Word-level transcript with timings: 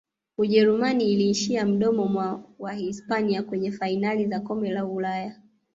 ujerumani 0.37 1.11
iliishia 1.11 1.65
mdomoni 1.65 2.09
mwa 2.09 2.43
wahispania 2.59 3.43
kwenye 3.43 3.71
fainali 3.71 4.27
za 4.27 4.39
kombe 4.39 4.69
la 4.71 4.85
ulaya 4.85 5.35